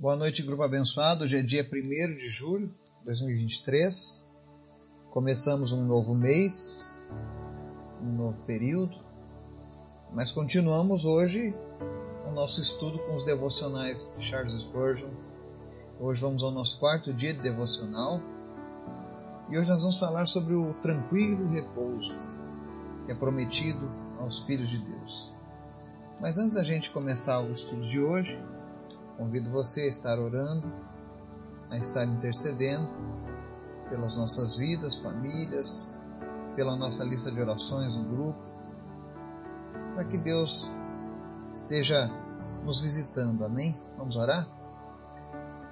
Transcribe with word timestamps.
Boa 0.00 0.16
noite, 0.16 0.42
grupo 0.42 0.62
abençoado. 0.62 1.24
Hoje 1.24 1.36
é 1.36 1.42
dia 1.42 1.62
1 1.62 2.16
de 2.16 2.30
julho 2.30 2.68
de 3.00 3.04
2023. 3.04 4.26
Começamos 5.10 5.72
um 5.72 5.84
novo 5.84 6.14
mês, 6.14 6.96
um 8.02 8.16
novo 8.16 8.42
período, 8.46 8.96
mas 10.10 10.32
continuamos 10.32 11.04
hoje 11.04 11.54
o 12.26 12.32
nosso 12.32 12.62
estudo 12.62 12.98
com 13.00 13.14
os 13.14 13.24
devocionais 13.24 14.10
de 14.16 14.24
Charles 14.24 14.62
Spurgeon. 14.62 15.10
Hoje 16.00 16.22
vamos 16.22 16.42
ao 16.42 16.50
nosso 16.50 16.80
quarto 16.80 17.12
dia 17.12 17.34
de 17.34 17.42
devocional 17.42 18.22
e 19.50 19.58
hoje 19.58 19.68
nós 19.68 19.82
vamos 19.82 19.98
falar 19.98 20.24
sobre 20.24 20.54
o 20.54 20.72
tranquilo 20.80 21.46
repouso 21.50 22.18
que 23.04 23.12
é 23.12 23.14
prometido 23.14 23.92
aos 24.18 24.44
filhos 24.44 24.70
de 24.70 24.78
Deus. 24.78 25.30
Mas 26.22 26.38
antes 26.38 26.54
da 26.54 26.64
gente 26.64 26.90
começar 26.90 27.42
o 27.42 27.52
estudo 27.52 27.82
de 27.82 28.00
hoje, 28.00 28.42
Convido 29.20 29.50
você 29.50 29.82
a 29.82 29.86
estar 29.86 30.18
orando, 30.18 30.72
a 31.68 31.76
estar 31.76 32.06
intercedendo 32.06 32.90
pelas 33.90 34.16
nossas 34.16 34.56
vidas, 34.56 34.96
famílias, 34.96 35.92
pela 36.56 36.74
nossa 36.74 37.04
lista 37.04 37.30
de 37.30 37.38
orações 37.38 37.98
no 37.98 38.04
grupo, 38.04 38.40
para 39.94 40.06
que 40.06 40.16
Deus 40.16 40.70
esteja 41.52 42.10
nos 42.64 42.80
visitando. 42.80 43.44
Amém? 43.44 43.78
Vamos 43.98 44.16
orar? 44.16 44.48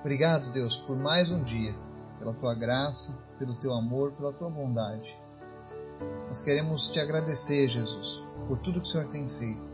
Obrigado, 0.00 0.50
Deus, 0.50 0.76
por 0.76 0.98
mais 0.98 1.30
um 1.30 1.42
dia, 1.42 1.74
pela 2.18 2.34
tua 2.34 2.54
graça, 2.54 3.18
pelo 3.38 3.54
teu 3.54 3.72
amor, 3.72 4.12
pela 4.12 4.34
tua 4.34 4.50
bondade. 4.50 5.18
Nós 6.28 6.42
queremos 6.42 6.90
te 6.90 7.00
agradecer, 7.00 7.68
Jesus, 7.68 8.22
por 8.46 8.58
tudo 8.58 8.82
que 8.82 8.86
o 8.86 8.90
Senhor 8.90 9.08
tem 9.08 9.30
feito, 9.30 9.66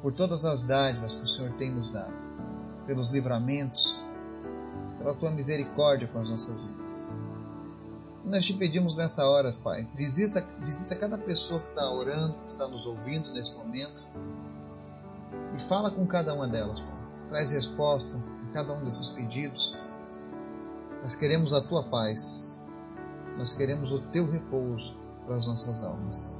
por 0.00 0.14
todas 0.14 0.46
as 0.46 0.64
dádivas 0.64 1.14
que 1.14 1.24
o 1.24 1.28
Senhor 1.28 1.52
tem 1.52 1.70
nos 1.70 1.90
dado 1.90 2.31
pelos 2.86 3.10
livramentos, 3.10 4.02
pela 4.98 5.14
tua 5.14 5.30
misericórdia 5.30 6.08
com 6.08 6.18
as 6.18 6.30
nossas 6.30 6.62
vidas. 6.62 7.12
Nós 8.24 8.44
te 8.44 8.54
pedimos 8.54 8.96
nessa 8.96 9.26
hora, 9.26 9.52
Pai, 9.64 9.88
visita, 9.94 10.46
visita 10.60 10.94
cada 10.94 11.18
pessoa 11.18 11.60
que 11.60 11.68
está 11.70 11.90
orando, 11.90 12.34
que 12.34 12.46
está 12.46 12.68
nos 12.68 12.86
ouvindo 12.86 13.32
nesse 13.32 13.54
momento, 13.56 14.00
e 15.54 15.60
fala 15.60 15.90
com 15.90 16.06
cada 16.06 16.32
uma 16.32 16.46
delas, 16.46 16.80
Pai. 16.80 17.02
Traz 17.28 17.50
resposta 17.50 18.16
a 18.16 18.52
cada 18.52 18.74
um 18.74 18.84
desses 18.84 19.10
pedidos. 19.10 19.76
Nós 21.02 21.16
queremos 21.16 21.52
a 21.52 21.60
tua 21.60 21.82
paz, 21.82 22.56
nós 23.36 23.54
queremos 23.54 23.90
o 23.90 23.98
teu 23.98 24.30
repouso 24.30 24.96
para 25.26 25.36
as 25.36 25.46
nossas 25.46 25.82
almas. 25.82 26.38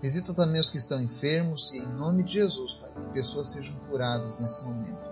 Visita 0.00 0.34
também 0.34 0.60
os 0.60 0.68
que 0.68 0.76
estão 0.76 1.00
enfermos 1.00 1.72
e, 1.72 1.78
em 1.78 1.92
nome 1.94 2.22
de 2.22 2.34
Jesus, 2.34 2.74
Pai, 2.74 2.90
que 2.92 3.12
pessoas 3.12 3.48
sejam 3.48 3.74
curadas 3.88 4.40
nesse 4.40 4.62
momento. 4.62 5.10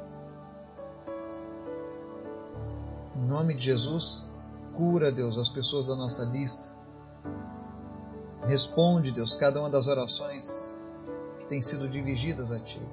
Em 3.16 3.26
nome 3.26 3.54
de 3.54 3.64
Jesus, 3.64 4.26
cura, 4.74 5.10
Deus, 5.10 5.38
as 5.38 5.48
pessoas 5.48 5.86
da 5.86 5.96
nossa 5.96 6.24
lista. 6.24 6.74
Responde, 8.44 9.10
Deus, 9.10 9.34
cada 9.34 9.58
uma 9.60 9.70
das 9.70 9.86
orações 9.86 10.68
que 11.38 11.46
têm 11.46 11.62
sido 11.62 11.88
dirigidas 11.88 12.52
a 12.52 12.60
Ti. 12.60 12.86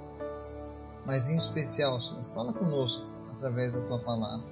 Mas 1.06 1.28
em 1.28 1.36
especial, 1.36 2.00
Senhor, 2.00 2.23
fala 2.34 2.53
conosco 2.53 3.06
através 3.36 3.73
da 3.73 3.81
Tua 3.81 4.00
palavra. 4.00 4.45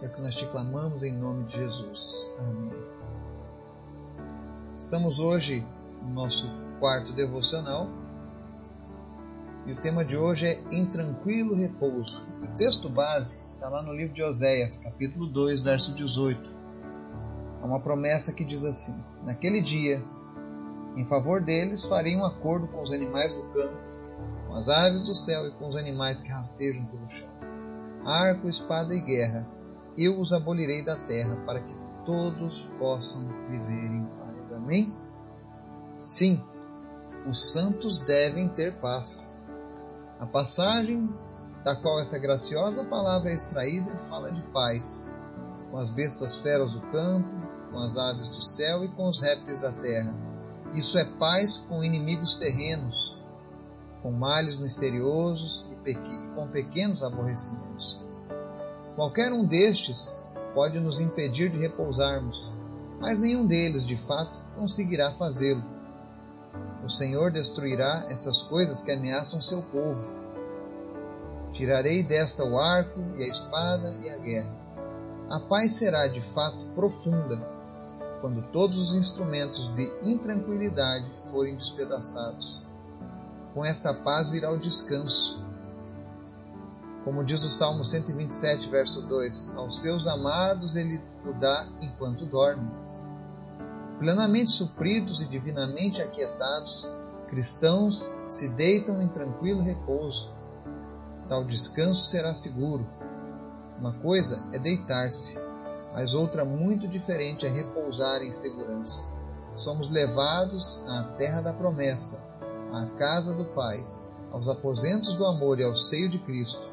É 0.00 0.08
que 0.08 0.20
nós 0.22 0.34
te 0.34 0.46
clamamos 0.46 1.02
em 1.02 1.12
nome 1.12 1.44
de 1.44 1.56
Jesus. 1.56 2.32
Amém. 2.38 2.72
Estamos 4.78 5.18
hoje 5.18 5.66
nosso 6.06 6.52
quarto 6.78 7.12
devocional. 7.12 7.88
E 9.66 9.72
o 9.72 9.76
tema 9.76 10.04
de 10.04 10.16
hoje 10.16 10.46
é 10.46 10.62
Em 10.70 10.86
Tranquilo 10.86 11.54
Repouso. 11.54 12.26
O 12.42 12.46
texto 12.56 12.88
base 12.88 13.40
está 13.54 13.68
lá 13.68 13.82
no 13.82 13.92
livro 13.92 14.14
de 14.14 14.22
Oséias, 14.22 14.78
capítulo 14.78 15.26
2, 15.26 15.62
verso 15.62 15.94
18. 15.94 16.54
É 17.62 17.66
uma 17.66 17.80
promessa 17.80 18.32
que 18.32 18.44
diz 18.44 18.64
assim: 18.64 19.02
Naquele 19.24 19.60
dia, 19.60 20.02
em 20.96 21.04
favor 21.04 21.42
deles, 21.42 21.84
farei 21.84 22.16
um 22.16 22.24
acordo 22.24 22.66
com 22.68 22.82
os 22.82 22.92
animais 22.92 23.34
do 23.34 23.42
campo, 23.50 23.78
com 24.46 24.54
as 24.54 24.68
aves 24.68 25.02
do 25.02 25.14
céu 25.14 25.46
e 25.46 25.50
com 25.52 25.66
os 25.66 25.76
animais 25.76 26.22
que 26.22 26.30
rastejam 26.30 26.84
pelo 26.86 27.08
chão. 27.08 27.28
Arco, 28.04 28.48
espada 28.48 28.94
e 28.94 29.00
guerra, 29.00 29.46
eu 29.96 30.18
os 30.18 30.32
abolirei 30.32 30.82
da 30.82 30.96
terra, 30.96 31.36
para 31.44 31.60
que 31.60 31.76
todos 32.06 32.64
possam 32.78 33.26
viver 33.50 33.84
em 33.84 34.04
paz. 34.04 34.52
Amém? 34.52 34.96
Sim, 35.98 36.40
os 37.26 37.50
santos 37.50 37.98
devem 37.98 38.48
ter 38.48 38.72
paz. 38.74 39.36
A 40.20 40.26
passagem 40.26 41.12
da 41.64 41.74
qual 41.74 41.98
essa 41.98 42.16
graciosa 42.20 42.84
palavra 42.84 43.32
é 43.32 43.34
extraída 43.34 43.98
fala 44.08 44.30
de 44.30 44.40
paz, 44.52 45.12
com 45.68 45.76
as 45.76 45.90
bestas 45.90 46.36
feras 46.40 46.74
do 46.74 46.82
campo, 46.82 47.28
com 47.72 47.78
as 47.78 47.96
aves 47.96 48.28
do 48.28 48.40
céu 48.40 48.84
e 48.84 48.88
com 48.90 49.08
os 49.08 49.20
répteis 49.20 49.62
da 49.62 49.72
terra. 49.72 50.14
Isso 50.72 50.96
é 50.98 51.04
paz 51.04 51.58
com 51.58 51.82
inimigos 51.82 52.36
terrenos, 52.36 53.20
com 54.00 54.12
males 54.12 54.56
misteriosos 54.56 55.68
e 55.84 55.94
com 56.36 56.48
pequenos 56.52 57.02
aborrecimentos. 57.02 58.00
Qualquer 58.94 59.32
um 59.32 59.44
destes 59.44 60.16
pode 60.54 60.78
nos 60.78 61.00
impedir 61.00 61.50
de 61.50 61.58
repousarmos, 61.58 62.52
mas 63.00 63.18
nenhum 63.18 63.44
deles, 63.44 63.84
de 63.84 63.96
fato, 63.96 64.38
conseguirá 64.54 65.10
fazê-lo 65.10 65.77
o 66.84 66.88
Senhor 66.88 67.30
destruirá 67.30 68.06
essas 68.08 68.42
coisas 68.42 68.82
que 68.82 68.92
ameaçam 68.92 69.42
seu 69.42 69.62
povo. 69.62 70.12
Tirarei 71.52 72.02
desta 72.02 72.44
o 72.44 72.58
arco 72.58 73.00
e 73.16 73.24
a 73.24 73.26
espada 73.26 73.96
e 74.00 74.08
a 74.08 74.18
guerra. 74.18 74.56
A 75.30 75.40
paz 75.40 75.72
será 75.72 76.06
de 76.06 76.20
fato 76.20 76.64
profunda 76.74 77.38
quando 78.20 78.42
todos 78.50 78.78
os 78.78 78.94
instrumentos 78.94 79.68
de 79.68 79.92
intranquilidade 80.02 81.06
forem 81.26 81.56
despedaçados. 81.56 82.66
Com 83.54 83.64
esta 83.64 83.92
paz 83.92 84.30
virá 84.30 84.50
o 84.50 84.58
descanso. 84.58 85.44
Como 87.04 87.24
diz 87.24 87.42
o 87.42 87.48
Salmo 87.48 87.84
127, 87.84 88.68
verso 88.68 89.02
2: 89.02 89.54
Aos 89.56 89.80
seus 89.80 90.06
amados 90.06 90.76
ele 90.76 91.00
o 91.24 91.32
dá 91.32 91.66
enquanto 91.80 92.26
dorme 92.26 92.70
Plenamente 93.98 94.52
supridos 94.52 95.20
e 95.20 95.26
divinamente 95.26 96.00
aquietados, 96.00 96.88
cristãos 97.28 98.08
se 98.28 98.48
deitam 98.50 99.02
em 99.02 99.08
tranquilo 99.08 99.60
repouso. 99.60 100.32
Tal 101.28 101.44
descanso 101.44 102.08
será 102.08 102.32
seguro. 102.32 102.88
Uma 103.76 103.92
coisa 103.94 104.48
é 104.52 104.58
deitar-se, 104.58 105.36
mas 105.92 106.14
outra 106.14 106.44
muito 106.44 106.86
diferente 106.86 107.44
é 107.44 107.48
repousar 107.48 108.22
em 108.22 108.30
segurança. 108.30 109.02
Somos 109.56 109.90
levados 109.90 110.84
à 110.86 111.14
terra 111.18 111.40
da 111.40 111.52
promessa, 111.52 112.22
à 112.72 112.86
casa 112.96 113.34
do 113.34 113.46
Pai, 113.46 113.84
aos 114.30 114.48
aposentos 114.48 115.14
do 115.14 115.26
amor 115.26 115.58
e 115.58 115.64
ao 115.64 115.74
seio 115.74 116.08
de 116.08 116.20
Cristo. 116.20 116.72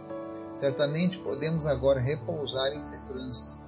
Certamente 0.51 1.17
podemos 1.17 1.65
agora 1.65 1.99
repousar 1.99 2.71
em 2.73 2.83
segurança 2.83 3.64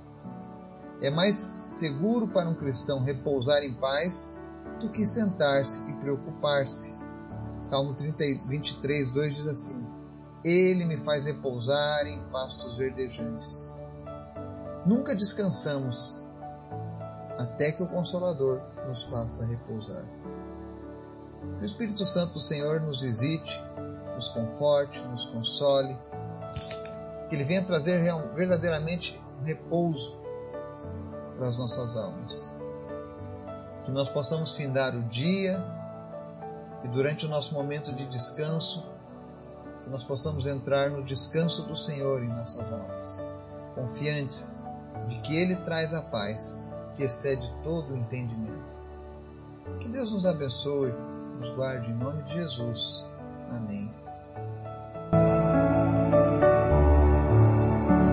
é 1.02 1.09
mais 1.09 1.35
seguro 1.35 2.28
para 2.28 2.50
um 2.50 2.56
cristão 2.56 3.03
repousar 3.03 3.63
em 3.63 3.74
paz 3.74 4.38
do 4.80 4.90
que 4.90 5.06
sentar-se 5.06 5.90
e 5.90 5.94
preocupar-se. 5.94 6.96
Salmo 7.59 7.94
30, 7.94 8.47
23, 8.47 9.09
2 9.09 9.35
diz 9.35 9.47
assim: 9.47 9.85
Ele 10.44 10.85
me 10.85 10.97
faz 10.97 11.25
repousar 11.25 12.08
em 12.08 12.24
pastos 12.31 12.78
verdejantes. 12.78 13.72
Nunca 14.85 15.16
descansamos 15.16 16.24
até 17.38 17.72
que 17.72 17.84
o 17.84 17.88
Consolador 17.88 18.62
nos 18.88 19.03
faça 19.03 19.46
repousar. 19.46 20.03
Que 21.58 21.64
o 21.64 21.66
Espírito 21.66 22.06
Santo 22.06 22.34
do 22.34 22.40
Senhor 22.40 22.81
nos 22.81 23.02
visite, 23.02 23.52
nos 24.16 24.29
conforte, 24.29 25.02
nos 25.08 25.25
console, 25.28 25.97
que 27.29 27.35
Ele 27.35 27.43
venha 27.43 27.64
trazer 27.64 28.02
verdadeiramente 28.34 29.20
repouso 29.43 30.27
para 31.37 31.47
as 31.47 31.59
nossas 31.59 31.95
almas. 31.95 32.49
Que 33.85 33.91
nós 33.91 34.09
possamos 34.09 34.55
findar 34.55 34.95
o 34.95 35.03
dia 35.03 35.63
e 36.84 36.87
durante 36.87 37.25
o 37.25 37.29
nosso 37.29 37.53
momento 37.53 37.93
de 37.93 38.05
descanso, 38.05 38.85
que 39.84 39.89
nós 39.89 40.03
possamos 40.03 40.45
entrar 40.45 40.89
no 40.89 41.03
descanso 41.03 41.63
do 41.63 41.75
Senhor 41.75 42.23
em 42.23 42.28
nossas 42.28 42.72
almas, 42.72 43.25
confiantes 43.75 44.59
de 45.07 45.17
que 45.19 45.35
Ele 45.35 45.55
traz 45.55 45.93
a 45.93 46.01
paz 46.01 46.66
que 46.95 47.03
excede 47.03 47.49
todo 47.63 47.93
o 47.93 47.97
entendimento. 47.97 48.78
Que 49.79 49.87
Deus 49.87 50.13
nos 50.13 50.25
abençoe, 50.25 50.93
nos 51.40 51.49
guarde 51.51 51.90
em 51.90 51.95
nome 51.95 52.23
de 52.23 52.33
Jesus. 52.33 53.07
Amém. 53.49 54.06